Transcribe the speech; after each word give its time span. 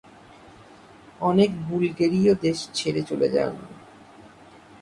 অনেক 1.21 1.49
বুলগেরীয় 1.67 2.33
দেশ 2.41 2.57
ছেড়ে 2.73 3.01
চলে 3.01 3.27
যান। 3.29 3.53